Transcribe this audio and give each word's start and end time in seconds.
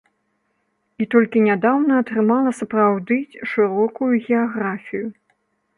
І 1.03 1.07
толькі 1.15 1.43
нядаўна 1.49 1.93
атрымала 2.05 2.55
сапраўды 2.61 3.21
шырокую 3.53 4.13
геаграфію. 4.25 5.05